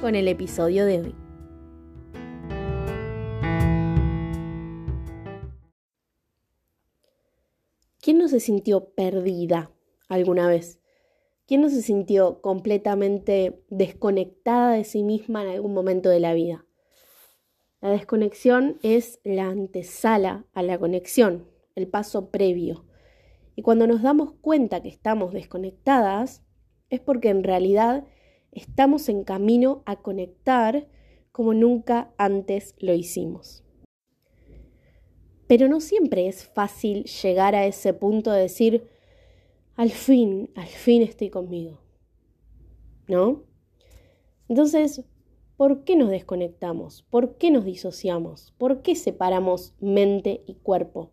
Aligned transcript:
con 0.00 0.14
el 0.14 0.28
episodio 0.28 0.86
de 0.86 1.00
hoy. 1.00 1.14
¿Quién 8.00 8.18
no 8.18 8.28
se 8.28 8.40
sintió 8.40 8.90
perdida 8.90 9.72
alguna 10.08 10.48
vez? 10.48 10.78
¿Quién 11.46 11.62
no 11.62 11.68
se 11.68 11.82
sintió 11.82 12.40
completamente 12.40 13.64
desconectada 13.70 14.72
de 14.72 14.84
sí 14.84 15.02
misma 15.02 15.42
en 15.42 15.50
algún 15.50 15.74
momento 15.74 16.08
de 16.10 16.20
la 16.20 16.32
vida? 16.32 16.64
La 17.80 17.90
desconexión 17.90 18.78
es 18.82 19.20
la 19.24 19.48
antesala 19.48 20.44
a 20.52 20.62
la 20.62 20.78
conexión, 20.78 21.48
el 21.74 21.88
paso 21.88 22.30
previo. 22.30 22.84
Y 23.56 23.62
cuando 23.62 23.86
nos 23.86 24.02
damos 24.02 24.32
cuenta 24.40 24.80
que 24.80 24.88
estamos 24.88 25.32
desconectadas, 25.32 26.44
es 26.90 27.00
porque 27.00 27.30
en 27.30 27.42
realidad 27.42 28.04
estamos 28.52 29.08
en 29.08 29.24
camino 29.24 29.82
a 29.86 29.96
conectar 29.96 30.86
como 31.32 31.54
nunca 31.54 32.12
antes 32.18 32.74
lo 32.78 32.94
hicimos. 32.94 33.62
Pero 35.46 35.68
no 35.68 35.80
siempre 35.80 36.28
es 36.28 36.46
fácil 36.46 37.04
llegar 37.04 37.54
a 37.54 37.66
ese 37.66 37.94
punto 37.94 38.32
de 38.32 38.42
decir, 38.42 38.88
al 39.76 39.90
fin, 39.90 40.50
al 40.54 40.66
fin 40.66 41.02
estoy 41.02 41.30
conmigo. 41.30 41.80
¿No? 43.06 43.44
Entonces, 44.48 45.04
¿por 45.56 45.84
qué 45.84 45.96
nos 45.96 46.10
desconectamos? 46.10 47.02
¿Por 47.08 47.38
qué 47.38 47.50
nos 47.50 47.64
disociamos? 47.64 48.52
¿Por 48.58 48.82
qué 48.82 48.94
separamos 48.94 49.74
mente 49.80 50.42
y 50.46 50.54
cuerpo? 50.54 51.12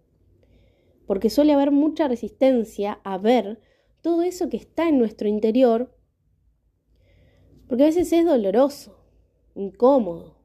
Porque 1.05 1.29
suele 1.29 1.53
haber 1.53 1.71
mucha 1.71 2.07
resistencia 2.07 2.99
a 3.03 3.17
ver 3.17 3.59
todo 4.01 4.23
eso 4.23 4.49
que 4.49 4.57
está 4.57 4.89
en 4.89 4.97
nuestro 4.97 5.27
interior 5.29 5.94
porque 7.67 7.83
a 7.83 7.87
veces 7.87 8.11
es 8.13 8.25
doloroso, 8.25 8.97
incómodo, 9.55 10.35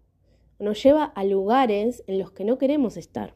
nos 0.59 0.83
lleva 0.83 1.05
a 1.05 1.25
lugares 1.25 2.05
en 2.07 2.19
los 2.19 2.33
que 2.33 2.45
no 2.45 2.59
queremos 2.59 2.97
estar. 2.97 3.35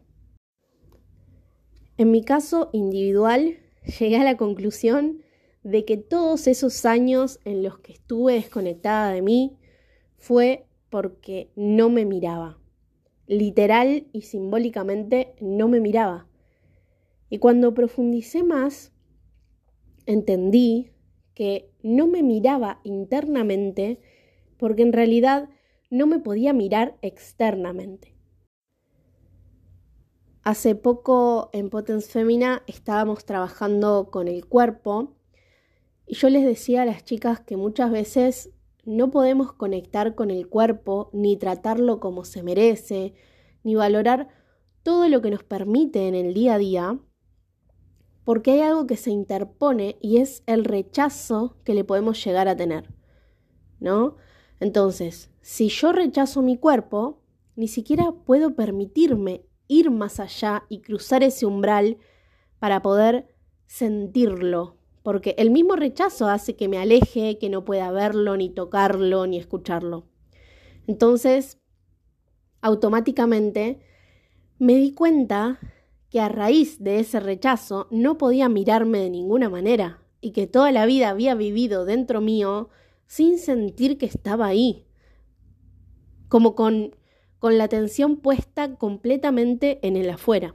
En 1.96 2.10
mi 2.10 2.22
caso 2.22 2.70
individual, 2.72 3.58
llegué 3.98 4.16
a 4.16 4.24
la 4.24 4.36
conclusión 4.36 5.22
de 5.62 5.84
que 5.84 5.96
todos 5.96 6.46
esos 6.46 6.84
años 6.84 7.40
en 7.44 7.62
los 7.62 7.78
que 7.78 7.92
estuve 7.92 8.34
desconectada 8.34 9.12
de 9.12 9.22
mí 9.22 9.56
fue 10.16 10.66
porque 10.90 11.50
no 11.56 11.88
me 11.88 12.04
miraba. 12.04 12.58
Literal 13.26 14.06
y 14.12 14.22
simbólicamente 14.22 15.34
no 15.40 15.66
me 15.68 15.80
miraba. 15.80 16.28
Y 17.30 17.38
cuando 17.38 17.72
profundicé 17.72 18.42
más, 18.42 18.92
entendí 20.04 20.93
que 21.34 21.70
no 21.82 22.06
me 22.06 22.22
miraba 22.22 22.80
internamente 22.84 24.00
porque 24.56 24.82
en 24.82 24.92
realidad 24.92 25.48
no 25.90 26.06
me 26.06 26.18
podía 26.18 26.52
mirar 26.52 26.96
externamente. 27.02 28.14
Hace 30.42 30.74
poco 30.74 31.48
en 31.52 31.70
Potence 31.70 32.10
Femina 32.10 32.62
estábamos 32.66 33.24
trabajando 33.24 34.10
con 34.10 34.28
el 34.28 34.46
cuerpo 34.46 35.14
y 36.06 36.16
yo 36.16 36.28
les 36.28 36.44
decía 36.44 36.82
a 36.82 36.84
las 36.86 37.04
chicas 37.04 37.40
que 37.40 37.56
muchas 37.56 37.90
veces 37.90 38.50
no 38.84 39.10
podemos 39.10 39.52
conectar 39.52 40.14
con 40.14 40.30
el 40.30 40.48
cuerpo 40.48 41.08
ni 41.12 41.36
tratarlo 41.36 41.98
como 41.98 42.24
se 42.24 42.42
merece, 42.42 43.14
ni 43.62 43.74
valorar 43.74 44.28
todo 44.82 45.08
lo 45.08 45.22
que 45.22 45.30
nos 45.30 45.42
permite 45.42 46.08
en 46.08 46.14
el 46.14 46.34
día 46.34 46.54
a 46.54 46.58
día, 46.58 46.98
porque 48.24 48.52
hay 48.52 48.60
algo 48.62 48.86
que 48.86 48.96
se 48.96 49.10
interpone 49.10 49.96
y 50.00 50.18
es 50.18 50.42
el 50.46 50.64
rechazo 50.64 51.56
que 51.64 51.74
le 51.74 51.84
podemos 51.84 52.22
llegar 52.24 52.48
a 52.48 52.56
tener, 52.56 52.92
¿no? 53.80 54.16
Entonces, 54.60 55.30
si 55.40 55.68
yo 55.68 55.92
rechazo 55.92 56.42
mi 56.42 56.56
cuerpo, 56.56 57.20
ni 57.56 57.68
siquiera 57.68 58.12
puedo 58.24 58.54
permitirme 58.54 59.44
ir 59.68 59.90
más 59.90 60.20
allá 60.20 60.64
y 60.68 60.80
cruzar 60.80 61.22
ese 61.22 61.46
umbral 61.46 61.98
para 62.58 62.82
poder 62.82 63.28
sentirlo, 63.66 64.78
porque 65.02 65.34
el 65.38 65.50
mismo 65.50 65.76
rechazo 65.76 66.28
hace 66.28 66.56
que 66.56 66.68
me 66.68 66.78
aleje, 66.78 67.38
que 67.38 67.50
no 67.50 67.64
pueda 67.64 67.90
verlo, 67.90 68.36
ni 68.36 68.48
tocarlo, 68.48 69.26
ni 69.26 69.38
escucharlo. 69.38 70.06
Entonces, 70.86 71.58
automáticamente 72.60 73.80
me 74.58 74.74
di 74.76 74.92
cuenta 74.92 75.58
que 76.14 76.20
a 76.20 76.28
raíz 76.28 76.80
de 76.80 77.00
ese 77.00 77.18
rechazo 77.18 77.88
no 77.90 78.18
podía 78.18 78.48
mirarme 78.48 79.00
de 79.00 79.10
ninguna 79.10 79.50
manera 79.50 80.00
y 80.20 80.30
que 80.30 80.46
toda 80.46 80.70
la 80.70 80.86
vida 80.86 81.08
había 81.08 81.34
vivido 81.34 81.84
dentro 81.84 82.20
mío 82.20 82.68
sin 83.08 83.36
sentir 83.36 83.98
que 83.98 84.06
estaba 84.06 84.46
ahí, 84.46 84.86
como 86.28 86.54
con, 86.54 86.94
con 87.40 87.58
la 87.58 87.64
atención 87.64 88.18
puesta 88.18 88.76
completamente 88.76 89.84
en 89.84 89.96
el 89.96 90.08
afuera. 90.08 90.54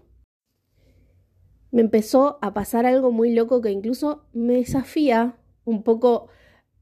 Me 1.71 1.81
empezó 1.81 2.39
a 2.41 2.53
pasar 2.53 2.85
algo 2.85 3.11
muy 3.11 3.33
loco 3.33 3.59
que 3.59 3.71
incluso 3.71 4.23
me 4.31 4.53
desafía 4.53 5.35
un 5.65 5.83
poco 5.83 6.29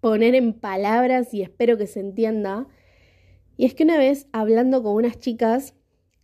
poner 0.02 0.36
en 0.36 0.54
palabras 0.54 1.34
y 1.34 1.42
espero 1.42 1.80
que 1.80 1.88
se 1.88 2.00
entienda. 2.00 2.68
Y 3.58 3.66
es 3.66 3.74
que 3.74 3.86
una 3.86 3.98
vez 3.98 4.28
hablando 4.34 4.84
con 4.84 4.94
unas 4.94 5.20
chicas, 5.20 5.74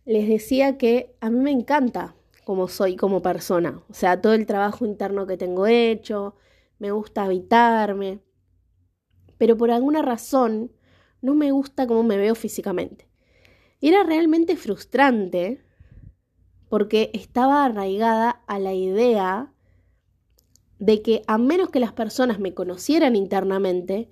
les 0.04 0.28
decía 0.28 0.78
que 0.78 1.16
a 1.20 1.30
mí 1.30 1.40
me 1.40 1.50
encanta 1.50 2.13
como 2.44 2.68
soy 2.68 2.96
como 2.96 3.22
persona. 3.22 3.82
O 3.88 3.94
sea, 3.94 4.20
todo 4.20 4.34
el 4.34 4.46
trabajo 4.46 4.84
interno 4.86 5.26
que 5.26 5.36
tengo 5.36 5.66
hecho, 5.66 6.36
me 6.78 6.90
gusta 6.90 7.24
habitarme, 7.24 8.20
pero 9.38 9.56
por 9.56 9.70
alguna 9.70 10.02
razón 10.02 10.72
no 11.20 11.34
me 11.34 11.50
gusta 11.50 11.86
cómo 11.86 12.02
me 12.02 12.16
veo 12.16 12.34
físicamente. 12.34 13.08
Y 13.80 13.88
era 13.88 14.02
realmente 14.02 14.56
frustrante 14.56 15.64
porque 16.68 17.10
estaba 17.14 17.64
arraigada 17.64 18.42
a 18.46 18.58
la 18.58 18.72
idea 18.72 19.52
de 20.78 21.02
que 21.02 21.22
a 21.26 21.38
menos 21.38 21.70
que 21.70 21.80
las 21.80 21.92
personas 21.92 22.40
me 22.40 22.54
conocieran 22.54 23.16
internamente, 23.16 24.10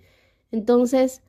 entonces 0.51 1.23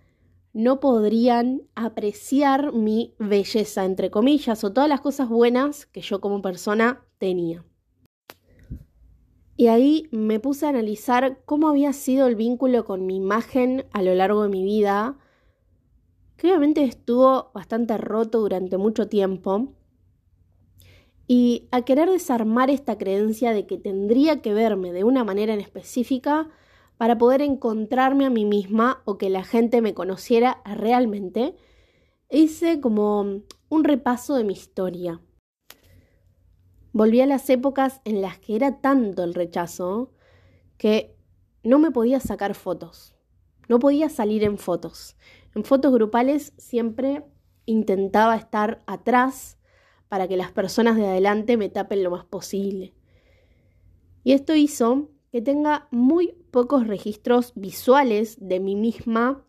no 0.53 0.79
podrían 0.79 1.63
apreciar 1.73 2.73
mi 2.73 3.15
belleza, 3.17 3.85
entre 3.85 4.11
comillas, 4.11 4.63
o 4.63 4.71
todas 4.71 4.87
las 4.87 5.01
cosas 5.01 5.27
buenas 5.27 5.87
que 5.87 6.01
yo 6.01 6.21
como 6.21 6.41
persona 6.41 7.05
tenía. 7.17 7.65
Y 9.55 9.67
ahí 9.67 10.07
me 10.11 10.39
puse 10.39 10.65
a 10.65 10.69
analizar 10.69 11.41
cómo 11.45 11.67
había 11.69 11.93
sido 11.93 12.27
el 12.27 12.35
vínculo 12.35 12.85
con 12.85 13.05
mi 13.05 13.15
imagen 13.15 13.85
a 13.91 14.01
lo 14.01 14.13
largo 14.13 14.43
de 14.43 14.49
mi 14.49 14.63
vida, 14.63 15.17
que 16.37 16.47
obviamente 16.47 16.83
estuvo 16.83 17.51
bastante 17.53 17.97
roto 17.97 18.39
durante 18.39 18.77
mucho 18.77 19.07
tiempo, 19.07 19.73
y 21.25 21.67
a 21.71 21.83
querer 21.83 22.09
desarmar 22.09 22.69
esta 22.69 22.97
creencia 22.97 23.53
de 23.53 23.65
que 23.65 23.77
tendría 23.77 24.41
que 24.41 24.53
verme 24.53 24.91
de 24.91 25.03
una 25.03 25.23
manera 25.23 25.53
en 25.53 25.61
específica 25.61 26.49
para 27.03 27.17
poder 27.17 27.41
encontrarme 27.41 28.25
a 28.25 28.29
mí 28.29 28.45
misma 28.45 29.01
o 29.03 29.17
que 29.17 29.29
la 29.29 29.44
gente 29.44 29.81
me 29.81 29.94
conociera 29.94 30.61
realmente, 30.63 31.53
hice 32.29 32.79
como 32.79 33.41
un 33.67 33.83
repaso 33.83 34.35
de 34.35 34.45
mi 34.45 34.53
historia. 34.53 35.19
Volví 36.94 37.19
a 37.19 37.25
las 37.25 37.50
épocas 37.50 38.00
en 38.05 38.21
las 38.21 38.39
que 38.39 38.55
era 38.55 38.79
tanto 38.79 39.25
el 39.25 39.33
rechazo 39.33 40.13
que 40.77 41.13
no 41.61 41.77
me 41.77 41.91
podía 41.91 42.21
sacar 42.21 42.55
fotos, 42.55 43.13
no 43.67 43.79
podía 43.79 44.07
salir 44.07 44.41
en 44.45 44.57
fotos. 44.57 45.17
En 45.56 45.65
fotos 45.65 45.91
grupales 45.91 46.53
siempre 46.57 47.25
intentaba 47.65 48.38
estar 48.38 48.81
atrás 48.88 49.57
para 50.07 50.29
que 50.29 50.38
las 50.38 50.53
personas 50.53 50.95
de 50.95 51.07
adelante 51.07 51.57
me 51.57 51.67
tapen 51.67 52.01
lo 52.01 52.11
más 52.11 52.23
posible. 52.23 52.94
Y 54.23 54.31
esto 54.31 54.56
hizo 54.56 55.09
que 55.33 55.41
tenga 55.41 55.89
muy 55.91 56.38
pocos 56.53 56.85
registros 56.85 57.51
visuales 57.55 58.38
de 58.39 58.59
mí 58.59 58.75
misma 58.75 59.44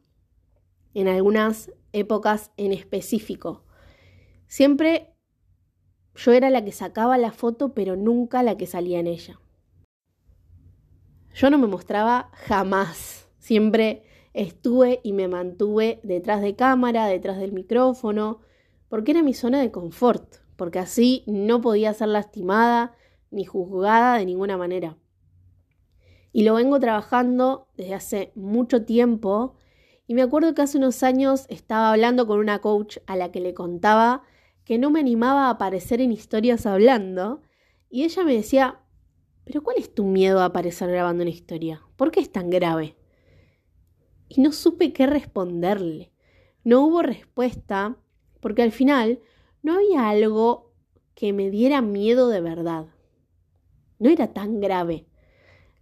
en 0.94 1.06
algunas 1.06 1.70
épocas 1.92 2.50
en 2.56 2.72
específico. 2.72 3.62
Siempre 4.46 5.14
yo 6.14 6.32
era 6.32 6.48
la 6.48 6.64
que 6.64 6.72
sacaba 6.72 7.18
la 7.18 7.30
foto, 7.30 7.74
pero 7.74 7.94
nunca 7.94 8.42
la 8.42 8.56
que 8.56 8.66
salía 8.66 9.00
en 9.00 9.06
ella. 9.06 9.38
Yo 11.34 11.50
no 11.50 11.58
me 11.58 11.66
mostraba 11.66 12.30
jamás. 12.32 13.28
Siempre 13.38 14.04
estuve 14.32 15.00
y 15.04 15.12
me 15.12 15.28
mantuve 15.28 16.00
detrás 16.04 16.40
de 16.40 16.56
cámara, 16.56 17.06
detrás 17.06 17.36
del 17.36 17.52
micrófono, 17.52 18.40
porque 18.88 19.10
era 19.10 19.22
mi 19.22 19.34
zona 19.34 19.60
de 19.60 19.70
confort, 19.70 20.36
porque 20.56 20.78
así 20.78 21.22
no 21.26 21.60
podía 21.60 21.92
ser 21.92 22.08
lastimada 22.08 22.94
ni 23.30 23.44
juzgada 23.44 24.16
de 24.16 24.24
ninguna 24.24 24.56
manera. 24.56 24.96
Y 26.34 26.42
lo 26.42 26.54
vengo 26.54 26.81
trabajando 26.81 27.69
desde 27.76 27.94
hace 27.94 28.32
mucho 28.34 28.84
tiempo 28.84 29.54
y 30.08 30.14
me 30.14 30.22
acuerdo 30.22 30.52
que 30.52 30.62
hace 30.62 30.78
unos 30.78 31.04
años 31.04 31.46
estaba 31.48 31.92
hablando 31.92 32.26
con 32.26 32.40
una 32.40 32.60
coach 32.60 32.98
a 33.06 33.14
la 33.14 33.31
que 33.31 33.38
le 33.38 33.54
contaba 33.54 34.25
que 34.64 34.76
no 34.76 34.90
me 34.90 34.98
animaba 34.98 35.46
a 35.46 35.50
aparecer 35.50 36.00
en 36.00 36.10
historias 36.10 36.66
hablando 36.66 37.42
y 37.88 38.02
ella 38.02 38.25
me 38.25 38.34
decía, 38.34 38.81
pero 39.44 39.62
¿cuál 39.62 39.76
es 39.78 39.94
tu 39.94 40.06
miedo 40.06 40.40
a 40.40 40.46
aparecer 40.46 40.90
grabando 40.90 41.22
una 41.22 41.31
historia? 41.31 41.82
¿Por 41.94 42.10
qué 42.10 42.19
es 42.19 42.32
tan 42.32 42.50
grave? 42.50 42.96
Y 44.28 44.40
no 44.40 44.50
supe 44.50 44.92
qué 44.92 45.06
responderle. 45.06 46.10
No 46.64 46.84
hubo 46.84 47.02
respuesta 47.02 47.96
porque 48.40 48.64
al 48.64 48.72
final 48.72 49.20
no 49.62 49.75
había 49.75 50.08
algo 50.08 50.72
que 51.14 51.32
me 51.32 51.48
diera 51.48 51.81
miedo 51.81 52.28
de 52.28 52.40
verdad. 52.40 52.86
No 54.00 54.10
era 54.10 54.32
tan 54.32 54.60
grave. 54.60 55.06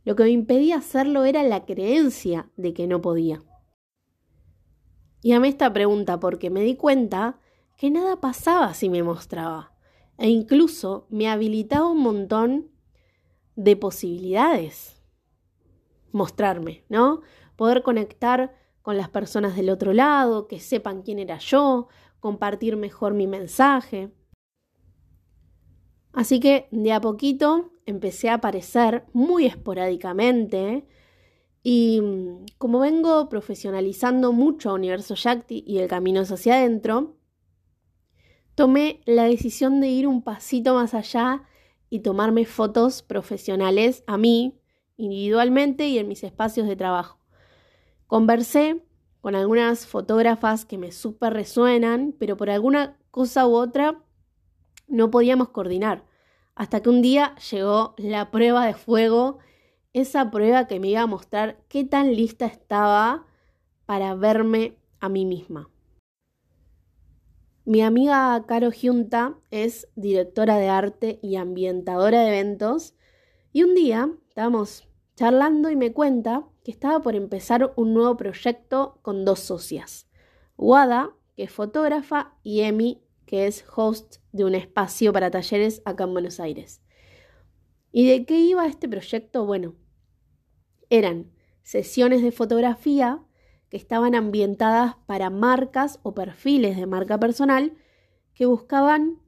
Lo 0.04 0.16
que 0.16 0.24
me 0.24 0.30
impedía 0.30 0.76
hacerlo 0.76 1.24
era 1.24 1.42
la 1.42 1.64
creencia 1.64 2.50
de 2.56 2.74
que 2.74 2.86
no 2.86 3.00
podía. 3.00 3.42
Y 5.22 5.32
amé 5.32 5.48
esta 5.48 5.72
pregunta 5.72 6.18
porque 6.18 6.50
me 6.50 6.62
di 6.62 6.76
cuenta 6.76 7.38
que 7.76 7.90
nada 7.90 8.20
pasaba 8.20 8.74
si 8.74 8.90
me 8.90 9.02
mostraba. 9.02 9.72
E 10.18 10.28
incluso 10.28 11.06
me 11.10 11.28
habilitaba 11.28 11.88
un 11.88 12.00
montón 12.00 12.70
de 13.54 13.76
posibilidades. 13.76 15.00
Mostrarme, 16.10 16.84
¿no? 16.88 17.20
Poder 17.56 17.82
conectar 17.82 18.54
con 18.82 18.96
las 18.96 19.08
personas 19.08 19.56
del 19.56 19.70
otro 19.70 19.92
lado, 19.92 20.48
que 20.48 20.58
sepan 20.58 21.02
quién 21.02 21.20
era 21.20 21.38
yo, 21.38 21.88
compartir 22.18 22.76
mejor 22.76 23.14
mi 23.14 23.26
mensaje. 23.26 24.12
Así 26.12 26.40
que 26.40 26.68
de 26.70 26.92
a 26.92 27.00
poquito 27.00 27.72
empecé 27.86 28.28
a 28.28 28.34
aparecer 28.34 29.04
muy 29.12 29.46
esporádicamente 29.46 30.86
y 31.62 32.00
mm, 32.00 32.46
como 32.58 32.80
vengo 32.80 33.28
profesionalizando 33.28 34.32
mucho 34.32 34.70
a 34.70 34.74
Universo 34.74 35.14
Shakti 35.16 35.64
y 35.66 35.78
el 35.78 35.88
camino 35.88 36.20
hacia 36.20 36.56
adentro, 36.56 37.16
tomé 38.54 39.00
la 39.06 39.24
decisión 39.24 39.80
de 39.80 39.88
ir 39.88 40.06
un 40.06 40.22
pasito 40.22 40.74
más 40.74 40.94
allá 40.94 41.44
y 41.88 42.00
tomarme 42.00 42.44
fotos 42.46 43.02
profesionales 43.02 44.02
a 44.06 44.16
mí, 44.16 44.60
individualmente 44.96 45.88
y 45.88 45.98
en 45.98 46.08
mis 46.08 46.24
espacios 46.24 46.66
de 46.66 46.76
trabajo. 46.76 47.18
Conversé 48.06 48.84
con 49.20 49.34
algunas 49.34 49.86
fotógrafas 49.86 50.64
que 50.64 50.78
me 50.78 50.90
súper 50.90 51.32
resuenan, 51.32 52.14
pero 52.18 52.36
por 52.36 52.50
alguna 52.50 52.98
cosa 53.10 53.46
u 53.46 53.54
otra 53.54 54.02
no 54.92 55.10
podíamos 55.10 55.48
coordinar. 55.48 56.04
Hasta 56.54 56.82
que 56.82 56.90
un 56.90 57.02
día 57.02 57.34
llegó 57.50 57.94
la 57.96 58.30
prueba 58.30 58.66
de 58.66 58.74
fuego, 58.74 59.38
esa 59.92 60.30
prueba 60.30 60.66
que 60.66 60.78
me 60.78 60.88
iba 60.88 61.00
a 61.00 61.06
mostrar 61.06 61.56
qué 61.68 61.84
tan 61.84 62.14
lista 62.14 62.46
estaba 62.46 63.26
para 63.86 64.14
verme 64.14 64.76
a 65.00 65.08
mí 65.08 65.24
misma. 65.24 65.70
Mi 67.64 67.80
amiga 67.80 68.44
Caro 68.46 68.70
Junta 68.70 69.38
es 69.50 69.88
directora 69.94 70.56
de 70.56 70.68
arte 70.68 71.18
y 71.22 71.36
ambientadora 71.36 72.20
de 72.20 72.28
eventos 72.28 72.94
y 73.52 73.62
un 73.62 73.74
día 73.74 74.10
estábamos 74.28 74.88
charlando 75.14 75.70
y 75.70 75.76
me 75.76 75.92
cuenta 75.92 76.44
que 76.64 76.70
estaba 76.70 77.00
por 77.00 77.14
empezar 77.14 77.72
un 77.76 77.94
nuevo 77.94 78.16
proyecto 78.16 78.98
con 79.02 79.24
dos 79.24 79.40
socias, 79.40 80.08
Wada, 80.56 81.12
que 81.36 81.44
es 81.44 81.50
fotógrafa, 81.50 82.34
y 82.42 82.60
Emi, 82.60 83.02
que 83.26 83.46
es 83.46 83.64
host 83.74 84.16
de 84.32 84.44
un 84.44 84.54
espacio 84.54 85.12
para 85.12 85.30
talleres 85.30 85.82
acá 85.84 86.04
en 86.04 86.12
Buenos 86.12 86.40
Aires. 86.40 86.82
¿Y 87.90 88.08
de 88.08 88.24
qué 88.24 88.40
iba 88.40 88.66
este 88.66 88.88
proyecto? 88.88 89.44
Bueno, 89.44 89.74
eran 90.90 91.30
sesiones 91.62 92.22
de 92.22 92.32
fotografía 92.32 93.22
que 93.68 93.76
estaban 93.76 94.14
ambientadas 94.14 94.96
para 95.06 95.30
marcas 95.30 96.00
o 96.02 96.14
perfiles 96.14 96.76
de 96.76 96.86
marca 96.86 97.18
personal 97.18 97.72
que 98.34 98.46
buscaban 98.46 99.20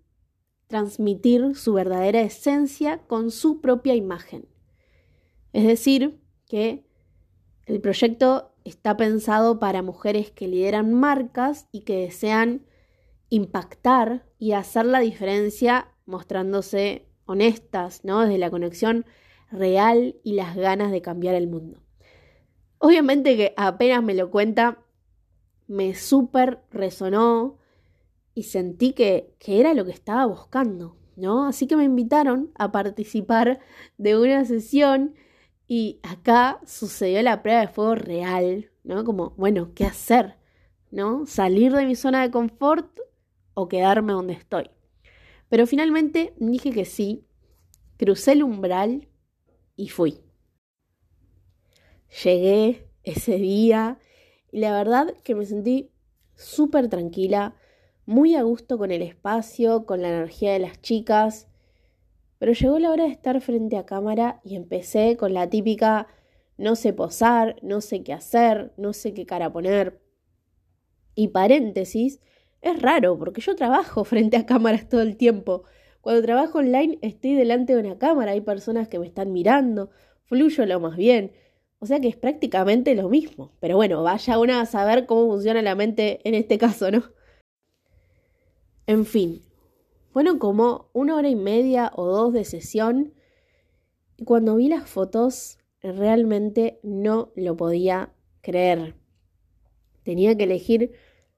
transmitir 0.67 1.55
su 1.55 1.75
verdadera 1.75 2.20
esencia 2.20 2.99
con 3.06 3.31
su 3.31 3.61
propia 3.61 3.94
imagen. 3.94 4.49
Es 5.52 5.67
decir, 5.67 6.20
que 6.47 6.87
el 7.67 7.81
proyecto 7.81 8.55
está 8.64 8.97
pensado 8.97 9.58
para 9.58 9.82
mujeres 9.82 10.31
que 10.31 10.49
lideran 10.49 10.93
marcas 10.93 11.69
y 11.70 11.82
que 11.82 11.97
desean 11.97 12.67
impactar 13.35 14.25
y 14.39 14.53
hacer 14.53 14.87
la 14.87 15.01
diferencia 15.01 15.89
mostrándose 16.07 17.09
honestas, 17.27 18.05
¿no? 18.05 18.21
Desde 18.21 18.39
la 18.39 18.51
conexión 18.51 19.07
real 19.51 20.17
y 20.23 20.35
las 20.35 20.57
ganas 20.57 20.93
de 20.93 21.03
cambiar 21.03 21.35
el 21.35 21.49
mundo. 21.49 21.81
Obviamente 22.79 23.37
que 23.37 23.55
apenas 23.57 24.03
me 24.05 24.15
lo 24.15 24.31
cuenta, 24.31 24.85
me 25.67 25.95
súper 25.95 26.61
resonó 26.71 27.59
y 28.35 28.45
sentí 28.45 28.93
que, 28.93 29.35
que 29.39 29.59
era 29.59 29.75
lo 29.75 29.85
que 29.85 29.93
estaba 29.93 30.27
buscando, 30.27 30.97
¿no? 31.17 31.47
Así 31.47 31.67
que 31.67 31.77
me 31.77 31.85
invitaron 31.85 32.53
a 32.55 32.71
participar 32.71 33.59
de 33.97 34.17
una 34.17 34.45
sesión 34.45 35.15
y 35.67 35.99
acá 36.03 36.61
sucedió 36.67 37.21
la 37.23 37.43
prueba 37.43 37.63
de 37.63 37.69
fuego 37.69 37.95
real, 37.97 38.71
¿no? 38.85 39.03
Como, 39.05 39.31
bueno, 39.31 39.73
¿qué 39.75 39.87
hacer? 39.87 40.37
¿No? 40.91 41.27
¿Salir 41.27 41.73
de 41.73 41.87
mi 41.87 41.97
zona 41.97 42.23
de 42.23 42.31
confort 42.31 43.01
o 43.55 43.69
quedarme 43.69 44.12
donde 44.12 44.35
estoy? 44.35 44.71
Pero 45.49 45.67
finalmente 45.67 46.35
dije 46.39 46.71
que 46.71 46.85
sí, 46.85 47.27
crucé 47.97 48.33
el 48.33 48.43
umbral 48.43 49.09
y 49.77 49.89
fui. 49.89 50.21
Llegué 52.23 52.89
ese 53.03 53.39
día 53.39 53.99
y 54.53 54.61
la 54.61 54.73
verdad 54.73 55.15
que 55.23 55.35
me 55.35 55.47
sentí 55.47 55.91
súper 56.37 56.89
tranquila, 56.89 57.56
muy 58.06 58.35
a 58.35 58.43
gusto 58.43 58.79
con 58.79 58.91
el 58.91 59.03
espacio, 59.03 59.87
con 59.87 60.03
la 60.03 60.09
energía 60.09 60.53
de 60.53 60.59
las 60.59 60.81
chicas. 60.81 61.49
Pero 62.39 62.53
llegó 62.53 62.79
la 62.79 62.91
hora 62.91 63.05
de 63.05 63.11
estar 63.11 63.41
frente 63.41 63.77
a 63.77 63.87
cámara 63.87 64.41
y 64.45 64.57
empecé 64.57 65.17
con 65.17 65.35
la 65.35 65.49
típica 65.49 66.09
no 66.57 66.77
sé 66.77 66.93
posar, 66.93 67.57
no 67.62 67.81
sé 67.81 68.03
qué 68.03 68.12
hacer, 68.12 68.73
no 68.76 68.93
sé 68.93 69.14
qué 69.14 69.26
cara 69.26 69.52
poner. 69.52 70.00
Y 71.14 71.28
paréntesis, 71.28 72.21
es 72.64 72.80
raro 72.80 73.18
porque 73.18 73.40
yo 73.40 73.54
trabajo 73.54 74.04
frente 74.04 74.37
a 74.37 74.47
cámaras 74.47 74.88
todo 74.88 75.02
el 75.02 75.16
tiempo. 75.16 75.64
Cuando 76.00 76.23
trabajo 76.23 76.59
online 76.59 76.99
estoy 77.02 77.35
delante 77.35 77.75
de 77.75 77.80
una 77.80 77.99
cámara, 77.99 78.33
hay 78.33 78.40
personas 78.40 78.88
que 78.88 78.99
me 78.99 79.06
están 79.06 79.33
mirando, 79.33 79.90
fluyo 80.25 80.66
lo 80.66 80.80
más 80.80 80.97
bien. 80.97 81.33
O 81.78 81.87
sea 81.87 82.00
que 82.00 82.09
es 82.09 82.16
prácticamente 82.16 82.94
lo 82.94 83.09
mismo. 83.09 83.52
Pero 83.61 83.76
bueno, 83.76 84.02
vaya 84.02 84.38
una 84.38 84.61
a 84.61 84.66
saber 84.66 85.06
cómo 85.06 85.26
funciona 85.28 85.62
la 85.62 85.75
mente 85.75 86.21
en 86.25 86.35
este 86.35 86.59
caso, 86.59 86.90
¿no? 86.90 87.04
En 88.87 89.06
fin, 89.06 89.42
fueron 90.11 90.38
como 90.38 90.90
una 90.92 91.16
hora 91.16 91.28
y 91.28 91.37
media 91.37 91.90
o 91.94 92.06
dos 92.06 92.33
de 92.33 92.44
sesión. 92.44 93.14
Y 94.16 94.25
cuando 94.25 94.56
vi 94.56 94.68
las 94.68 94.88
fotos, 94.88 95.59
realmente 95.83 96.80
no 96.83 97.33
lo 97.35 97.56
podía 97.56 98.14
creer. 98.40 98.94
Tenía 100.02 100.37
que 100.37 100.44
elegir 100.44 100.92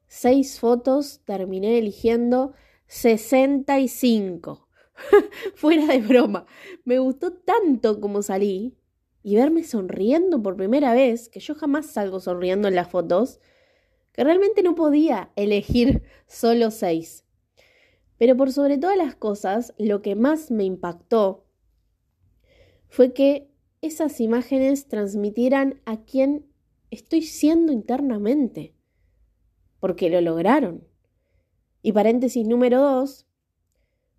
seis 0.08 0.60
fotos, 0.60 1.20
terminé 1.24 1.78
eligiendo 1.78 2.54
65. 2.86 4.68
Fuera 5.54 5.86
de 5.86 5.98
broma. 6.00 6.46
Me 6.84 6.98
gustó 6.98 7.32
tanto 7.32 8.00
como 8.00 8.22
salí 8.22 8.76
y 9.22 9.34
verme 9.34 9.64
sonriendo 9.64 10.40
por 10.40 10.56
primera 10.56 10.94
vez, 10.94 11.28
que 11.28 11.40
yo 11.40 11.54
jamás 11.56 11.86
salgo 11.86 12.20
sonriendo 12.20 12.68
en 12.68 12.76
las 12.76 12.88
fotos, 12.88 13.40
que 14.12 14.22
realmente 14.22 14.62
no 14.62 14.76
podía 14.76 15.32
elegir 15.34 16.02
solo 16.28 16.70
seis. 16.70 17.24
Pero 18.18 18.36
por 18.36 18.52
sobre 18.52 18.78
todas 18.78 18.96
las 18.96 19.16
cosas, 19.16 19.74
lo 19.78 20.00
que 20.00 20.14
más 20.14 20.50
me 20.50 20.64
impactó 20.64 21.44
fue 22.88 23.12
que 23.12 23.50
esas 23.82 24.20
imágenes 24.20 24.86
transmitieran 24.86 25.82
a 25.84 26.04
quien 26.04 26.46
estoy 26.92 27.22
siendo 27.22 27.72
internamente, 27.72 28.75
porque 29.80 30.10
lo 30.10 30.20
lograron. 30.20 30.86
Y 31.82 31.92
paréntesis 31.92 32.46
número 32.46 32.80
dos, 32.80 33.26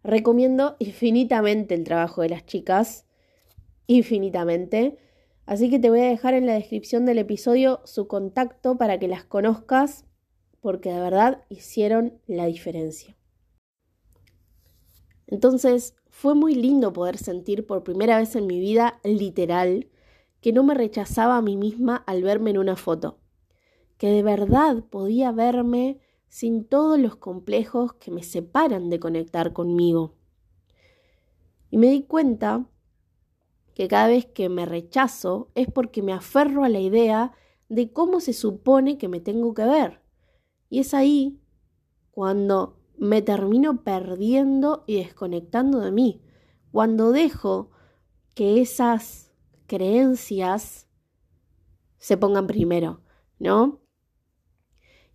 recomiendo 0.03 0.75
infinitamente 0.79 1.75
el 1.75 1.83
trabajo 1.83 2.21
de 2.21 2.29
las 2.29 2.45
chicas 2.45 3.05
infinitamente. 3.87 4.97
Así 5.45 5.69
que 5.69 5.79
te 5.79 5.89
voy 5.89 6.01
a 6.01 6.09
dejar 6.09 6.33
en 6.33 6.45
la 6.45 6.53
descripción 6.53 7.05
del 7.05 7.19
episodio 7.19 7.81
su 7.85 8.07
contacto 8.07 8.77
para 8.77 8.99
que 8.99 9.07
las 9.07 9.23
conozcas, 9.23 10.05
porque 10.61 10.91
de 10.91 10.99
verdad 10.99 11.43
hicieron 11.49 12.19
la 12.27 12.45
diferencia. 12.45 13.15
Entonces, 15.27 15.95
fue 16.09 16.35
muy 16.35 16.55
lindo 16.55 16.93
poder 16.93 17.17
sentir 17.17 17.65
por 17.65 17.83
primera 17.83 18.17
vez 18.17 18.35
en 18.35 18.47
mi 18.47 18.59
vida 18.59 18.99
literal 19.03 19.89
que 20.41 20.53
no 20.53 20.63
me 20.63 20.73
rechazaba 20.73 21.37
a 21.37 21.41
mí 21.41 21.57
misma 21.57 21.97
al 22.07 22.23
verme 22.23 22.51
en 22.51 22.57
una 22.57 22.75
foto. 22.75 23.19
Que 23.97 24.09
de 24.09 24.23
verdad 24.23 24.83
podía 24.83 25.31
verme 25.31 25.99
sin 26.29 26.65
todos 26.65 26.99
los 26.99 27.15
complejos 27.15 27.93
que 27.93 28.11
me 28.11 28.23
separan 28.23 28.89
de 28.89 28.99
conectar 28.99 29.53
conmigo. 29.53 30.15
Y 31.69 31.77
me 31.77 31.87
di 31.87 32.03
cuenta 32.03 32.69
que 33.73 33.87
cada 33.87 34.07
vez 34.07 34.25
que 34.25 34.49
me 34.49 34.65
rechazo 34.65 35.51
es 35.55 35.67
porque 35.71 36.01
me 36.01 36.13
aferro 36.13 36.63
a 36.63 36.69
la 36.69 36.79
idea 36.79 37.33
de 37.69 37.91
cómo 37.91 38.19
se 38.19 38.33
supone 38.33 38.97
que 38.97 39.07
me 39.07 39.19
tengo 39.19 39.53
que 39.53 39.65
ver. 39.65 40.01
Y 40.69 40.79
es 40.79 40.93
ahí 40.93 41.39
cuando 42.11 42.77
me 42.97 43.21
termino 43.21 43.83
perdiendo 43.83 44.83
y 44.87 44.97
desconectando 44.97 45.79
de 45.79 45.91
mí, 45.91 46.21
cuando 46.71 47.11
dejo 47.11 47.69
que 48.33 48.61
esas 48.61 49.31
creencias 49.67 50.87
se 51.97 52.17
pongan 52.17 52.47
primero, 52.47 53.01
¿no? 53.39 53.81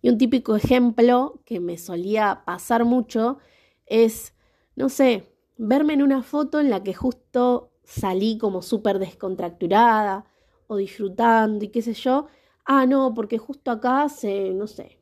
Y 0.03 0.09
un 0.09 0.17
típico 0.17 0.57
ejemplo 0.57 1.39
que 1.45 1.61
me 1.61 1.77
solía 1.77 2.43
pasar 2.45 2.83
mucho 2.83 3.37
es, 3.85 4.33
no 4.75 4.89
sé, 4.89 5.33
verme 5.57 5.93
en 5.93 6.01
una 6.01 6.23
foto 6.23 6.59
en 6.59 6.69
la 6.69 6.83
que 6.83 6.93
justo 6.93 7.71
salí 7.85 8.37
como 8.37 8.61
súper 8.61 8.99
descontracturada 8.99 10.25
o 10.67 10.75
disfrutando 10.75 11.63
y 11.63 11.69
qué 11.69 11.81
sé 11.81 11.93
yo. 11.93 12.27
Ah, 12.65 12.85
no, 12.85 13.13
porque 13.13 13.37
justo 13.37 13.71
acá 13.71 14.09
se, 14.09 14.53
no 14.53 14.67
sé, 14.67 14.99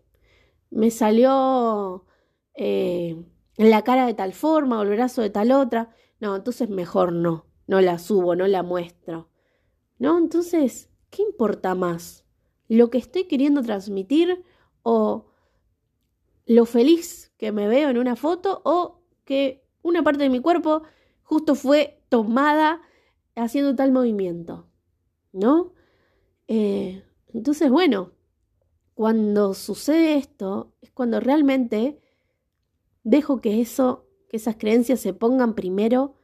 me 0.70 0.92
salió 0.92 2.06
eh, 2.54 3.26
en 3.58 3.70
la 3.72 3.84
cara 3.84 4.06
de 4.06 4.14
tal 4.14 4.34
forma 4.34 4.78
o 4.78 4.84
el 4.84 4.90
brazo 4.90 5.24
de 5.24 5.32
tal 5.32 5.52
otra. 5.52 5.90
No, 6.20 6.36
entonces 6.36 6.70
mejor 6.70 7.12
no, 7.12 7.48
no 7.66 7.82
la 7.82 7.98
subo, 7.98 8.36
no 8.36 8.46
la 8.46 8.62
muestro. 8.62 9.30
¿No? 9.98 10.20
Entonces, 10.20 10.92
¿qué 11.10 11.24
importa 11.24 11.74
más? 11.74 12.24
¿Lo 12.68 12.92
que 12.92 13.00
estoy 13.00 13.24
queriendo 13.24 13.64
transmitir 13.64 14.44
o 14.84 15.26
lo 16.46 16.66
feliz 16.66 17.32
que 17.38 17.52
me 17.52 17.68
veo 17.68 17.90
en 17.90 17.98
una 17.98 18.16
foto 18.16 18.62
o 18.66 19.02
que 19.26 19.64
una 19.82 20.04
parte 20.04 20.24
de 20.24 20.30
mi 20.30 20.40
cuerpo 20.40 20.84
justo 21.24 21.56
fue 21.56 22.04
tomada 22.10 22.82
haciendo 23.36 23.76
tal 23.76 23.92
movimiento, 23.92 24.68
¿no? 25.32 25.74
Eh, 26.48 27.04
entonces, 27.34 27.70
bueno, 27.72 28.12
cuando 28.94 29.54
sucede 29.54 30.16
esto 30.16 30.74
es 30.82 30.92
cuando 30.92 31.20
realmente 31.20 32.02
dejo 33.04 33.42
que 33.42 33.62
eso, 33.62 34.08
que 34.30 34.38
esas 34.38 34.58
creencias 34.58 35.00
se 35.00 35.14
pongan 35.14 35.56
primero 35.56 36.16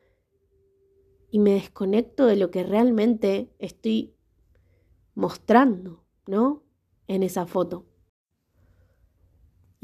y 1.32 1.40
me 1.40 1.54
desconecto 1.54 2.26
de 2.26 2.36
lo 2.36 2.52
que 2.52 2.64
realmente 2.64 3.54
estoy 3.60 4.16
mostrando, 5.16 6.04
¿no? 6.26 6.64
En 7.08 7.24
esa 7.24 7.48
foto. 7.48 7.86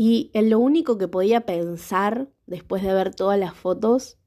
Y 0.06 0.32
en 0.34 0.50
lo 0.50 0.60
único 0.60 0.98
que 0.98 1.08
podía 1.08 1.46
pensar 1.46 2.30
después 2.46 2.84
de 2.84 2.94
ver 2.94 3.16
todas 3.16 3.40
las 3.40 3.56
fotos 3.56 4.18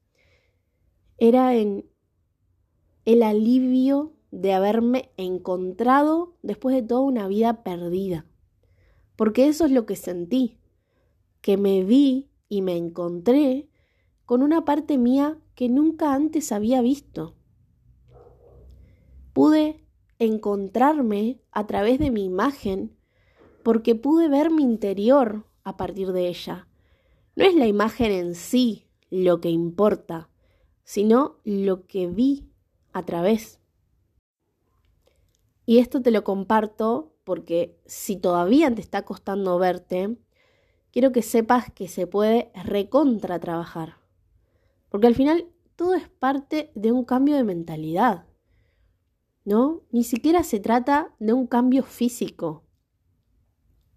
era 1.19 1.53
en 1.53 1.87
el 3.05 3.21
alivio 3.21 4.15
de 4.31 4.53
haberme 4.53 5.11
encontrado 5.17 6.35
después 6.41 6.75
de 6.75 6.81
toda 6.81 7.01
una 7.01 7.27
vida 7.27 7.61
perdida. 7.61 8.25
Porque 9.15 9.47
eso 9.47 9.65
es 9.65 9.71
lo 9.71 9.85
que 9.85 9.95
sentí, 9.95 10.57
que 11.41 11.57
me 11.57 11.83
vi 11.83 12.31
y 12.49 12.63
me 12.63 12.75
encontré 12.75 13.69
con 14.25 14.41
una 14.41 14.65
parte 14.65 14.97
mía 14.97 15.37
que 15.53 15.69
nunca 15.69 16.15
antes 16.15 16.51
había 16.51 16.81
visto. 16.81 17.35
Pude 19.31 19.85
encontrarme 20.17 21.39
a 21.51 21.67
través 21.67 21.99
de 21.99 22.09
mi 22.09 22.25
imagen 22.25 22.97
porque 23.61 23.93
pude 23.93 24.27
ver 24.27 24.49
mi 24.49 24.63
interior 24.63 25.45
a 25.67 25.75
partir 25.75 26.13
de 26.13 26.29
ella. 26.29 26.65
No 27.35 27.43
es 27.43 27.53
la 27.53 27.67
imagen 27.67 28.13
en 28.13 28.35
sí 28.35 28.87
lo 29.09 29.41
que 29.41 29.49
importa, 29.49 30.29
sino 30.85 31.41
lo 31.43 31.85
que 31.87 32.07
vi 32.07 32.49
a 32.93 33.03
través. 33.03 33.59
Y 35.65 35.79
esto 35.79 36.01
te 36.01 36.11
lo 36.11 36.23
comparto 36.23 37.17
porque 37.25 37.77
si 37.85 38.15
todavía 38.15 38.73
te 38.73 38.79
está 38.79 39.03
costando 39.03 39.59
verte, 39.59 40.17
quiero 40.93 41.11
que 41.11 41.21
sepas 41.21 41.69
que 41.69 41.89
se 41.89 42.07
puede 42.07 42.49
recontra 42.63 43.37
trabajar. 43.37 43.97
Porque 44.87 45.07
al 45.07 45.15
final 45.15 45.49
todo 45.75 45.95
es 45.95 46.07
parte 46.07 46.71
de 46.75 46.93
un 46.93 47.03
cambio 47.03 47.35
de 47.35 47.43
mentalidad. 47.43 48.25
¿No? 49.43 49.81
Ni 49.91 50.05
siquiera 50.05 50.43
se 50.43 50.61
trata 50.61 51.13
de 51.19 51.33
un 51.33 51.45
cambio 51.45 51.83
físico. 51.83 52.63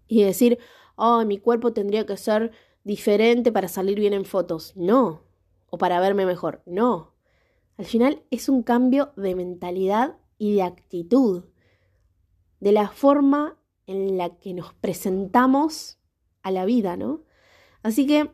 Y 0.05 0.23
decir, 0.23 0.59
oh, 1.01 1.25
mi 1.25 1.39
cuerpo 1.39 1.73
tendría 1.73 2.05
que 2.05 2.15
ser 2.15 2.51
diferente 2.83 3.51
para 3.51 3.67
salir 3.67 3.99
bien 3.99 4.13
en 4.13 4.25
fotos. 4.25 4.73
No. 4.75 5.23
O 5.69 5.77
para 5.77 5.99
verme 5.99 6.25
mejor. 6.25 6.61
No. 6.65 7.13
Al 7.77 7.85
final 7.85 8.21
es 8.29 8.49
un 8.49 8.61
cambio 8.61 9.11
de 9.17 9.35
mentalidad 9.35 10.17
y 10.37 10.53
de 10.55 10.63
actitud. 10.63 11.45
De 12.59 12.71
la 12.71 12.89
forma 12.89 13.57
en 13.87 14.17
la 14.17 14.37
que 14.37 14.53
nos 14.53 14.73
presentamos 14.73 15.97
a 16.43 16.51
la 16.51 16.65
vida, 16.65 16.95
¿no? 16.97 17.23
Así 17.81 18.05
que 18.05 18.29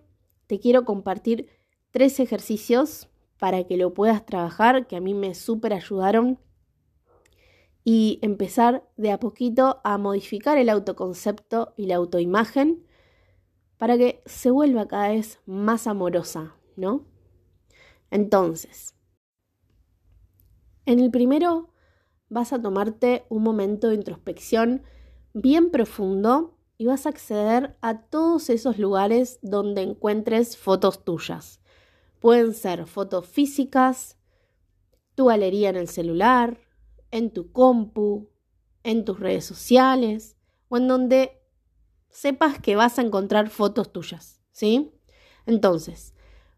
te 0.47 0.59
quiero 0.59 0.83
compartir 0.83 1.49
tres 1.91 2.19
ejercicios 2.19 3.09
para 3.39 3.63
que 3.63 3.77
lo 3.77 3.93
puedas 3.93 4.25
trabajar, 4.25 4.87
que 4.87 4.97
a 4.97 5.01
mí 5.01 5.13
me 5.13 5.33
súper 5.35 5.73
ayudaron 5.73 6.39
y 7.89 8.19
empezar 8.21 8.85
de 8.97 9.13
a 9.13 9.17
poquito 9.17 9.79
a 9.85 9.97
modificar 9.97 10.57
el 10.57 10.67
autoconcepto 10.67 11.73
y 11.77 11.85
la 11.85 11.95
autoimagen 11.95 12.85
para 13.77 13.97
que 13.97 14.21
se 14.25 14.51
vuelva 14.51 14.89
cada 14.89 15.07
vez 15.07 15.39
más 15.45 15.87
amorosa, 15.87 16.57
¿no? 16.75 17.05
Entonces, 18.11 18.93
en 20.85 20.99
el 20.99 21.11
primero 21.11 21.69
vas 22.27 22.51
a 22.51 22.61
tomarte 22.61 23.25
un 23.29 23.43
momento 23.43 23.87
de 23.87 23.95
introspección 23.95 24.83
bien 25.33 25.71
profundo 25.71 26.57
y 26.77 26.87
vas 26.87 27.05
a 27.05 27.09
acceder 27.09 27.77
a 27.79 28.01
todos 28.01 28.49
esos 28.49 28.79
lugares 28.79 29.39
donde 29.41 29.83
encuentres 29.83 30.57
fotos 30.57 31.05
tuyas. 31.05 31.61
Pueden 32.19 32.53
ser 32.53 32.85
fotos 32.85 33.27
físicas, 33.27 34.17
tu 35.15 35.27
galería 35.27 35.69
en 35.69 35.77
el 35.77 35.87
celular, 35.87 36.66
en 37.11 37.31
tu 37.31 37.51
compu, 37.51 38.29
en 38.83 39.05
tus 39.05 39.19
redes 39.19 39.45
sociales 39.45 40.37
o 40.69 40.77
en 40.77 40.87
donde 40.87 41.41
sepas 42.09 42.59
que 42.59 42.75
vas 42.75 42.99
a 42.99 43.01
encontrar 43.01 43.49
fotos 43.49 43.91
tuyas, 43.91 44.41
¿sí? 44.51 44.91
Entonces, 45.45 46.13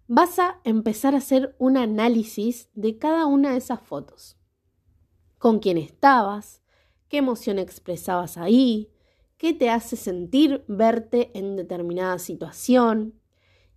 vas 0.07 0.39
a 0.39 0.59
empezar 0.63 1.13
a 1.13 1.19
hacer 1.19 1.55
un 1.59 1.77
análisis 1.77 2.69
de 2.73 2.97
cada 2.97 3.25
una 3.25 3.51
de 3.51 3.57
esas 3.57 3.81
fotos. 3.81 4.37
Con 5.37 5.59
quién 5.59 5.77
estabas, 5.77 6.61
qué 7.07 7.17
emoción 7.17 7.59
expresabas 7.59 8.37
ahí, 8.37 8.91
qué 9.37 9.53
te 9.53 9.69
hace 9.69 9.95
sentir 9.95 10.65
verte 10.67 11.31
en 11.37 11.55
determinada 11.55 12.19
situación. 12.19 13.19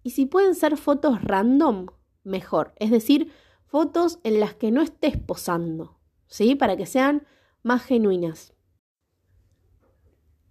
Y 0.03 0.11
si 0.11 0.27
pueden 0.27 0.55
ser 0.55 0.77
fotos 0.77 1.23
random, 1.23 1.87
mejor. 2.25 2.75
Es 2.77 2.91
decir, 2.91 3.33
fotos 3.67 4.19
en 4.25 4.41
las 4.41 4.55
que 4.55 4.71
no 4.71 4.83
estés 4.83 5.17
posando, 5.17 5.99
¿sí? 6.33 6.55
Para 6.55 6.79
que 6.79 6.87
sean 6.87 7.27
más 7.63 7.85
genuinas. 7.85 8.55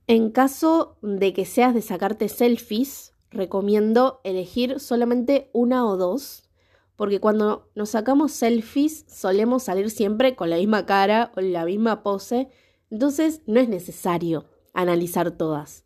En 0.05 0.29
caso 0.29 0.99
de 1.01 1.33
que 1.33 1.43
seas 1.43 1.73
de 1.73 1.81
sacarte 1.81 2.29
selfies, 2.29 3.13
recomiendo 3.31 4.21
elegir 4.23 4.79
solamente 4.79 5.49
una 5.53 5.87
o 5.87 5.97
dos, 5.97 6.43
porque 6.95 7.19
cuando 7.19 7.71
nos 7.73 7.89
sacamos 7.89 8.31
selfies 8.31 9.05
solemos 9.07 9.63
salir 9.63 9.89
siempre 9.89 10.35
con 10.35 10.51
la 10.51 10.57
misma 10.57 10.85
cara 10.85 11.31
o 11.35 11.41
la 11.41 11.65
misma 11.65 12.03
pose, 12.03 12.49
entonces 12.91 13.41
no 13.47 13.59
es 13.59 13.67
necesario 13.67 14.45
analizar 14.73 15.31
todas. 15.31 15.83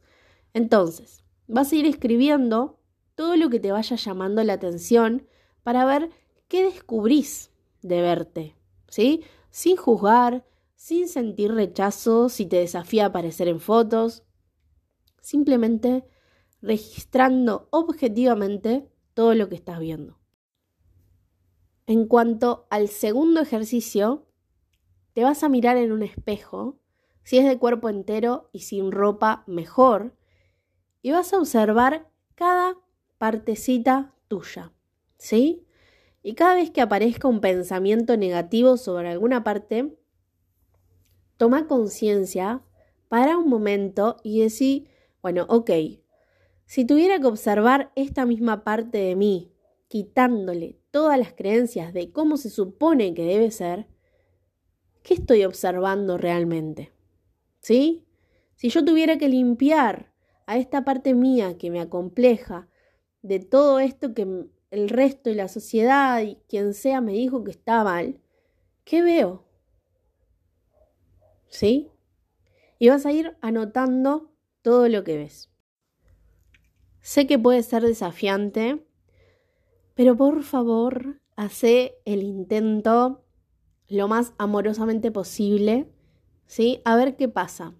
Entonces, 0.53 1.23
vas 1.47 1.71
a 1.71 1.75
ir 1.75 1.85
escribiendo 1.85 2.81
todo 3.15 3.37
lo 3.37 3.49
que 3.49 3.61
te 3.61 3.71
vaya 3.71 3.95
llamando 3.95 4.43
la 4.43 4.53
atención 4.53 5.25
para 5.63 5.85
ver 5.85 6.09
qué 6.49 6.65
descubrís 6.65 7.51
de 7.81 8.01
verte, 8.01 8.55
¿sí? 8.89 9.23
Sin 9.55 9.77
juzgar, 9.77 10.45
sin 10.75 11.07
sentir 11.07 11.53
rechazo 11.53 12.27
si 12.27 12.45
te 12.45 12.57
desafía 12.57 13.05
aparecer 13.05 13.47
en 13.47 13.62
fotos, 13.62 14.25
simplemente 15.21 16.05
registrando 16.62 17.69
objetivamente 17.71 18.91
todo 19.13 19.33
lo 19.33 19.47
que 19.47 19.55
estás 19.55 19.79
viendo. 19.79 20.19
En 21.88 22.05
cuanto 22.05 22.67
al 22.69 22.89
segundo 22.89 23.39
ejercicio, 23.39 24.27
te 25.13 25.24
vas 25.24 25.41
a 25.41 25.47
mirar 25.47 25.77
en 25.77 25.93
un 25.93 26.03
espejo, 26.03 26.81
si 27.24 27.38
es 27.38 27.45
de 27.45 27.57
cuerpo 27.57 27.88
entero 27.88 28.50
y 28.51 28.59
sin 28.59 28.91
ropa, 28.91 29.45
mejor, 29.47 30.17
y 31.01 31.12
vas 31.12 31.31
a 31.31 31.38
observar 31.38 32.12
cada 32.35 32.75
partecita 33.17 34.13
tuya, 34.27 34.74
¿sí? 35.17 35.64
Y 36.27 36.34
cada 36.34 36.55
vez 36.55 36.72
que 36.72 36.82
aparezca 36.82 37.27
un 37.27 37.39
pensamiento 37.39 38.17
negativo 38.17 38.77
sobre 38.77 39.10
alguna 39.10 39.44
parte, 39.44 39.96
toma 41.38 41.67
conciencia 41.67 42.63
para 43.10 43.38
un 43.38 43.48
momento 43.48 44.17
y 44.24 44.39
decir, 44.39 44.89
bueno, 45.22 45.46
ok, 45.50 45.70
si 46.65 46.84
tuviera 46.84 47.20
que 47.20 47.27
observar 47.27 47.91
esta 47.96 48.25
misma 48.25 48.63
parte 48.63 48.98
de 48.98 49.15
mí, 49.15 49.53
quitándole 49.88 50.79
todas 50.89 51.20
las 51.20 51.32
creencias 51.32 51.94
de 51.94 52.12
cómo 52.12 52.38
se 52.38 52.50
supone 52.50 53.13
que 53.13 53.24
debe 53.24 53.51
ser, 53.51 53.86
¿qué 55.03 55.13
estoy 55.13 55.46
observando 55.46 56.17
realmente? 56.17 56.91
¿Sí? 57.60 58.03
Si 58.55 58.70
yo 58.70 58.84
tuviera 58.84 59.20
que 59.20 59.29
limpiar 59.29 60.12
a 60.48 60.58
esta 60.58 60.84
parte 60.86 61.13
mía 61.13 61.60
que 61.60 61.70
me 61.70 61.82
acompleja 61.82 62.67
de 63.22 63.38
todo 63.41 63.79
esto 63.79 64.15
que 64.15 64.48
el 64.75 64.89
resto 64.89 65.29
de 65.29 65.36
la 65.36 65.48
sociedad 65.48 66.22
y 66.22 66.38
quien 66.48 66.74
sea 66.74 67.01
me 67.01 67.13
dijo 67.13 67.44
que 67.44 67.51
está 67.51 67.84
mal, 67.84 68.20
¿qué 68.84 69.01
veo? 69.01 69.46
¿Sí? 71.48 71.89
Y 72.79 72.89
vas 72.89 73.05
a 73.05 73.12
ir 73.12 73.38
anotando 73.41 74.32
todo 74.62 74.88
lo 74.89 75.03
que 75.03 75.17
ves. 75.17 75.50
Sé 77.01 77.27
que 77.27 77.39
puede 77.39 77.63
ser 77.63 77.84
desafiante, 77.84 78.86
pero 79.94 80.17
por 80.17 80.44
favor, 80.44 81.22
hace 81.36 81.98
el 82.05 82.24
intento 82.24 83.24
lo 83.88 84.08
más 84.08 84.34
amorosamente 84.38 85.12
posible, 85.12 85.88
¿sí? 86.48 86.82
A 86.84 86.96
ver 86.96 87.15
qué 87.15 87.29
pasa. 87.29 87.75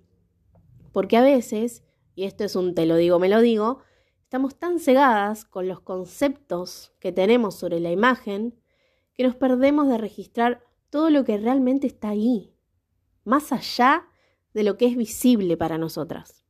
Porque 0.92 1.18
a 1.18 1.22
veces, 1.22 1.84
y 2.14 2.26
esto 2.26 2.44
es 2.44 2.56
un 2.56 2.76
te 2.76 2.86
lo 2.86 2.96
digo, 2.96 3.20
me 3.20 3.30
lo 3.30 3.42
digo, 3.42 3.80
estamos 4.26 4.56
tan 4.56 4.80
cegadas 4.80 5.46
con 5.46 5.68
los 5.68 5.82
conceptos 5.82 6.94
que 7.00 7.12
tenemos 7.12 7.54
sobre 7.54 7.80
la 7.80 7.92
imagen 7.92 8.60
que 9.14 9.24
nos 9.24 9.36
perdemos 9.36 9.88
de 9.88 10.00
registrar 10.00 10.64
todo 10.90 11.12
lo 11.12 11.24
que 11.24 11.38
realmente 11.38 11.86
está 11.86 12.10
ahí, 12.10 12.52
más 13.24 13.52
allá 13.52 14.08
de 14.56 14.64
lo 14.64 14.78
que 14.78 14.88
es 14.88 14.98
visible 14.98 15.58
para 15.58 15.78
nosotras. 15.78 16.44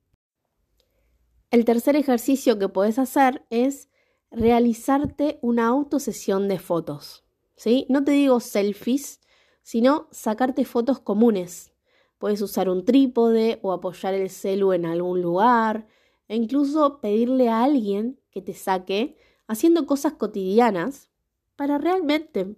El 1.51 1.65
tercer 1.65 1.97
ejercicio 1.97 2.57
que 2.57 2.69
puedes 2.69 2.97
hacer 2.97 3.45
es 3.49 3.89
realizarte 4.31 5.37
una 5.41 5.67
autosesión 5.67 6.47
de 6.47 6.59
fotos. 6.59 7.25
¿sí? 7.57 7.85
No 7.89 8.05
te 8.05 8.11
digo 8.11 8.39
selfies, 8.39 9.19
sino 9.63 10.07
sacarte 10.11 10.63
fotos 10.63 11.01
comunes. 11.01 11.73
Puedes 12.19 12.41
usar 12.41 12.69
un 12.69 12.85
trípode 12.85 13.59
o 13.63 13.73
apoyar 13.73 14.13
el 14.13 14.29
celu 14.29 14.71
en 14.71 14.85
algún 14.85 15.21
lugar 15.21 15.87
e 16.27 16.35
incluso 16.35 16.99
pedirle 17.01 17.49
a 17.49 17.63
alguien 17.63 18.19
que 18.31 18.41
te 18.41 18.53
saque 18.53 19.17
haciendo 19.47 19.85
cosas 19.85 20.13
cotidianas 20.13 21.09
para 21.55 21.77
realmente 21.77 22.55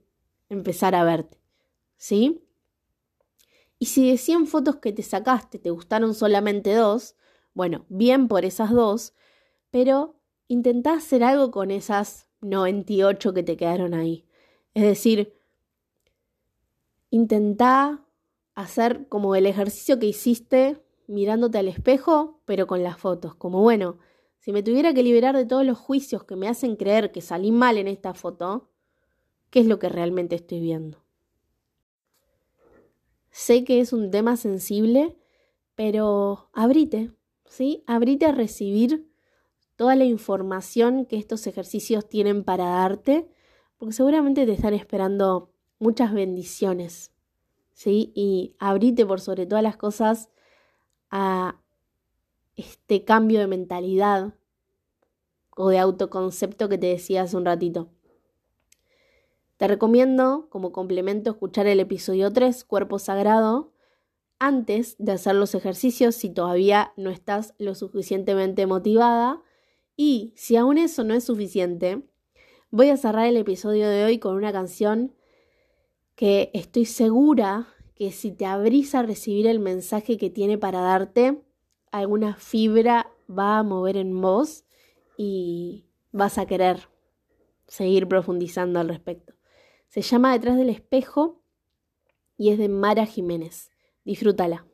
empezar 0.49 0.95
a 0.95 1.03
verte. 1.03 1.37
¿Sí? 1.97 2.43
Y 3.79 3.87
si 3.87 4.09
de 4.09 4.17
100 4.17 4.47
fotos 4.47 4.77
que 4.77 4.91
te 4.91 5.03
sacaste 5.03 5.59
te 5.59 5.69
gustaron 5.69 6.13
solamente 6.13 6.73
dos, 6.73 7.15
bueno, 7.53 7.85
bien 7.89 8.27
por 8.27 8.45
esas 8.45 8.71
dos, 8.71 9.13
pero 9.71 10.15
intentá 10.47 10.93
hacer 10.93 11.23
algo 11.23 11.51
con 11.51 11.71
esas 11.71 12.27
98 12.41 13.33
que 13.33 13.43
te 13.43 13.57
quedaron 13.57 13.93
ahí. 13.93 14.25
Es 14.73 14.83
decir, 14.83 15.33
intentá 17.09 18.05
hacer 18.55 19.07
como 19.07 19.35
el 19.35 19.45
ejercicio 19.45 19.99
que 19.99 20.07
hiciste 20.07 20.81
mirándote 21.07 21.57
al 21.57 21.67
espejo, 21.67 22.41
pero 22.45 22.67
con 22.67 22.83
las 22.83 22.97
fotos. 22.97 23.33
Como 23.35 23.61
bueno, 23.61 23.97
si 24.39 24.51
me 24.51 24.63
tuviera 24.63 24.93
que 24.93 25.03
liberar 25.03 25.35
de 25.35 25.45
todos 25.45 25.65
los 25.65 25.77
juicios 25.77 26.23
que 26.23 26.35
me 26.35 26.47
hacen 26.47 26.75
creer 26.75 27.11
que 27.11 27.21
salí 27.21 27.51
mal 27.51 27.77
en 27.77 27.87
esta 27.87 28.13
foto, 28.13 28.69
¿qué 29.49 29.61
es 29.61 29.65
lo 29.65 29.79
que 29.79 29.89
realmente 29.89 30.35
estoy 30.35 30.59
viendo? 30.59 30.99
Sé 33.31 33.63
que 33.63 33.79
es 33.79 33.93
un 33.93 34.11
tema 34.11 34.35
sensible, 34.35 35.17
pero 35.75 36.49
abrite, 36.53 37.11
¿sí? 37.45 37.83
Abrite 37.87 38.25
a 38.25 38.31
recibir 38.31 39.11
toda 39.75 39.95
la 39.95 40.05
información 40.05 41.05
que 41.05 41.17
estos 41.17 41.45
ejercicios 41.45 42.09
tienen 42.09 42.43
para 42.43 42.65
darte, 42.65 43.29
porque 43.77 43.93
seguramente 43.93 44.45
te 44.45 44.53
están 44.53 44.73
esperando 44.73 45.53
muchas 45.77 46.13
bendiciones, 46.13 47.11
¿sí? 47.73 48.11
Y 48.15 48.55
abrite 48.57 49.05
por 49.05 49.21
sobre 49.21 49.45
todas 49.45 49.63
las 49.63 49.77
cosas 49.77 50.29
a 51.09 51.59
este 52.55 53.03
cambio 53.03 53.39
de 53.39 53.47
mentalidad 53.47 54.33
o 55.55 55.69
de 55.69 55.79
autoconcepto 55.79 56.69
que 56.69 56.77
te 56.77 56.87
decía 56.87 57.23
hace 57.23 57.37
un 57.37 57.45
ratito. 57.45 57.89
Te 59.57 59.67
recomiendo, 59.67 60.47
como 60.49 60.71
complemento, 60.71 61.31
escuchar 61.31 61.65
el 61.67 61.79
episodio 61.79 62.31
3, 62.31 62.63
Cuerpo 62.63 62.99
Sagrado, 62.99 63.73
antes 64.39 64.95
de 64.99 65.13
hacer 65.13 65.35
los 65.35 65.55
ejercicios 65.55 66.15
si 66.15 66.29
todavía 66.29 66.93
no 66.95 67.09
estás 67.09 67.55
lo 67.57 67.73
suficientemente 67.73 68.67
motivada. 68.67 69.41
Y 69.95 70.33
si 70.35 70.57
aún 70.57 70.77
eso 70.77 71.03
no 71.03 71.15
es 71.15 71.23
suficiente, 71.23 72.03
voy 72.69 72.89
a 72.89 72.97
cerrar 72.97 73.25
el 73.25 73.37
episodio 73.37 73.89
de 73.89 74.05
hoy 74.05 74.19
con 74.19 74.35
una 74.35 74.51
canción 74.51 75.15
que 76.15 76.51
estoy 76.53 76.85
segura 76.85 77.67
que 77.97 78.11
si 78.11 78.31
te 78.31 78.45
abrís 78.45 78.93
a 78.93 79.01
recibir 79.01 79.47
el 79.47 79.59
mensaje 79.59 80.17
que 80.17 80.29
tiene 80.29 80.59
para 80.59 80.81
darte, 80.81 81.41
alguna 81.91 82.35
fibra 82.35 83.11
va 83.27 83.57
a 83.57 83.63
mover 83.63 83.97
en 83.97 84.21
vos 84.21 84.65
y 85.17 85.85
vas 86.11 86.37
a 86.37 86.45
querer 86.45 86.89
seguir 87.67 88.07
profundizando 88.07 88.79
al 88.79 88.89
respecto. 88.89 89.33
Se 89.87 90.03
llama 90.03 90.33
Detrás 90.33 90.57
del 90.57 90.69
espejo 90.69 91.41
y 92.37 92.51
es 92.51 92.59
de 92.59 92.69
Mara 92.69 93.07
Jiménez. 93.07 93.71
Disfrútala. 94.05 94.66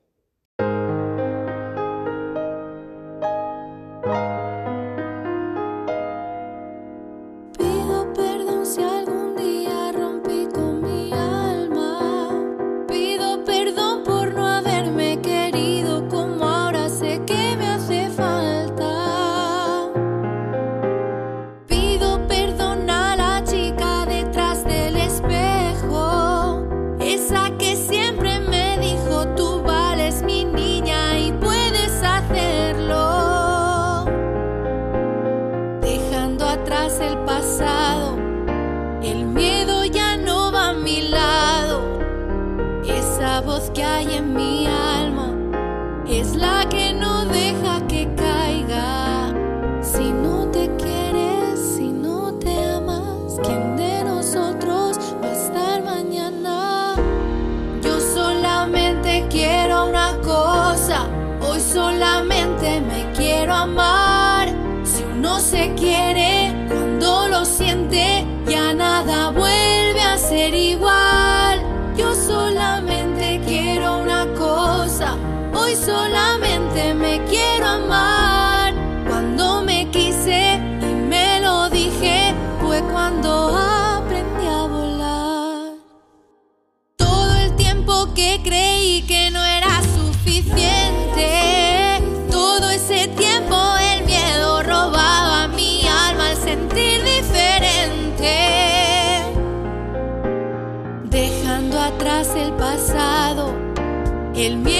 El 104.45 104.57
miedo 104.57 104.72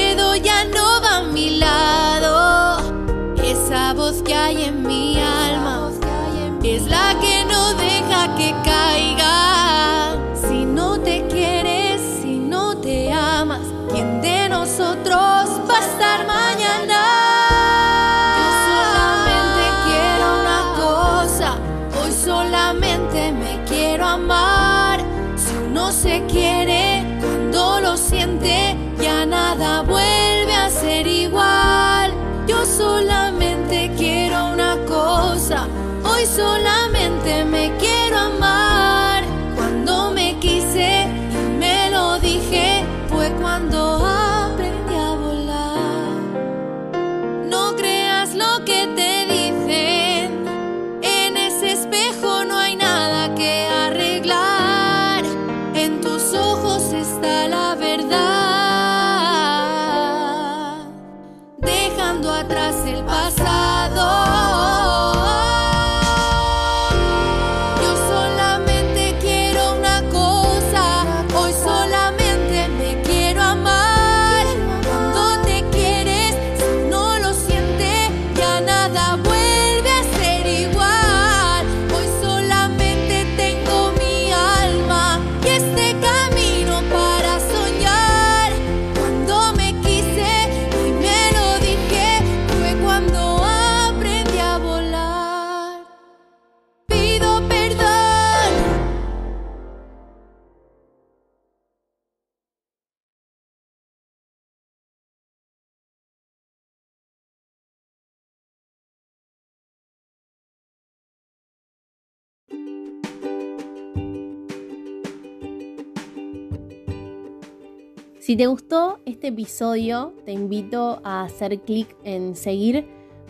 Si 118.33 118.37
te 118.37 118.47
gustó 118.47 118.97
este 119.05 119.27
episodio, 119.27 120.15
te 120.25 120.31
invito 120.31 121.01
a 121.03 121.21
hacer 121.21 121.59
clic 121.59 121.95
en 122.03 122.35
seguir 122.35 122.87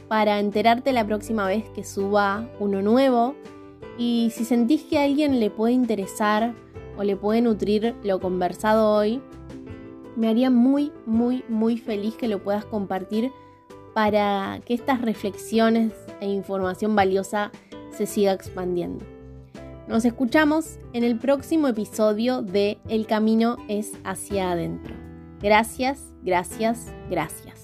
para 0.07 0.39
enterarte 0.39 0.93
la 0.93 1.05
próxima 1.05 1.45
vez 1.45 1.65
que 1.71 1.83
suba 1.83 2.49
uno 2.61 2.81
nuevo. 2.81 3.35
Y 3.97 4.31
si 4.33 4.45
sentís 4.45 4.83
que 4.83 4.99
a 4.99 5.03
alguien 5.03 5.41
le 5.41 5.49
puede 5.49 5.73
interesar 5.73 6.53
o 6.97 7.03
le 7.03 7.17
puede 7.17 7.41
nutrir 7.41 7.93
lo 8.01 8.21
conversado 8.21 8.91
hoy, 8.95 9.21
me 10.15 10.29
haría 10.29 10.49
muy, 10.49 10.93
muy, 11.05 11.43
muy 11.49 11.77
feliz 11.77 12.15
que 12.15 12.29
lo 12.29 12.41
puedas 12.41 12.63
compartir 12.63 13.29
para 13.93 14.61
que 14.65 14.73
estas 14.73 15.01
reflexiones 15.01 15.91
e 16.21 16.27
información 16.27 16.95
valiosa 16.95 17.51
se 17.91 18.05
siga 18.05 18.31
expandiendo. 18.31 19.12
Nos 19.88 20.06
escuchamos 20.06 20.80
en 20.93 21.04
el 21.04 21.17
próximo 21.17 21.67
episodio 21.67 22.41
de 22.41 22.80
El 22.88 23.06
camino 23.06 23.58
es 23.67 23.91
hacia 24.06 24.52
adentro. 24.52 24.96
Gracias, 25.41 26.13
gracias, 26.24 26.93
gracias. 27.10 27.62